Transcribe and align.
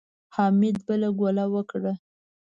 حميد 0.35 0.75
بله 0.87 1.09
ګوله 1.19 1.45
وکړه. 1.53 1.93